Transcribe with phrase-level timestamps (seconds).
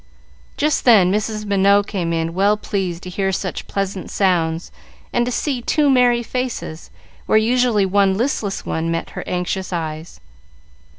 [0.57, 1.45] Just then Mrs.
[1.45, 4.71] Minot came in, well pleased to hear such pleasant sounds,
[5.13, 6.89] and to see two merry faces,
[7.27, 10.19] where usually one listless one met her anxious eyes.